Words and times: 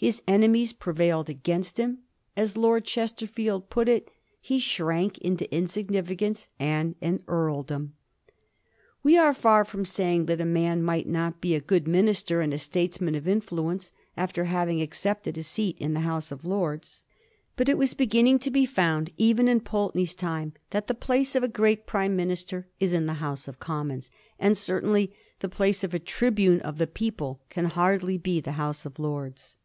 His 0.00 0.22
enemies 0.28 0.72
prevailed 0.72 1.28
against 1.28 1.76
him. 1.76 1.98
As 2.36 2.56
Lord 2.56 2.84
Chesterfield 2.84 3.68
put 3.68 3.88
it, 3.88 4.08
he 4.40 4.58
'^ 4.58 4.60
shrank 4.62 5.18
into 5.18 5.52
insignificance 5.52 6.46
and 6.56 6.94
an 7.02 7.24
earldom." 7.26 7.94
We 9.02 9.16
are 9.18 9.34
far 9.34 9.64
from 9.64 9.84
saying 9.84 10.26
that 10.26 10.40
a 10.40 10.44
man 10.44 10.84
might 10.84 11.08
not 11.08 11.40
be 11.40 11.56
a 11.56 11.60
good 11.60 11.88
minister 11.88 12.40
and 12.40 12.54
a 12.54 12.58
statesman 12.58 13.16
of 13.16 13.26
influence 13.26 13.90
after 14.16 14.44
having 14.44 14.80
accepted 14.80 15.36
a 15.36 15.42
seat 15.42 15.76
in 15.80 15.94
th^ 15.94 16.02
House 16.02 16.30
of 16.30 16.44
Lords. 16.44 17.02
But 17.56 17.68
it 17.68 17.76
was 17.76 17.94
beginning 17.94 18.38
to 18.38 18.52
be 18.52 18.66
found, 18.66 19.10
even 19.16 19.48
in 19.48 19.58
Pulteney's 19.58 20.14
time, 20.14 20.52
that 20.70 20.86
the 20.86 20.94
place 20.94 21.34
of 21.34 21.42
a 21.42 21.48
great 21.48 21.86
Prime 21.88 22.14
minister 22.14 22.68
is 22.78 22.92
in 22.92 23.06
the 23.06 23.14
House 23.14 23.48
of 23.48 23.58
Commons; 23.58 24.12
and 24.38 24.56
certainly 24.56 25.12
the 25.40 25.48
place 25.48 25.82
of 25.82 25.92
a 25.92 25.98
tribune 25.98 26.60
of 26.60 26.78
the 26.78 26.86
people 26.86 27.40
can 27.48 27.64
hardly 27.64 28.16
be 28.16 28.38
the 28.38 28.52
House 28.52 28.86
of 28.86 29.00
Lords. 29.00 29.56